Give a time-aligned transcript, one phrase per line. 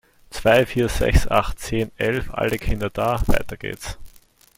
[0.31, 3.21] Zwei, Vier, Sechs, Acht, Zehn, Elf, alle Kinder da!
[3.27, 3.99] Weiter geht's.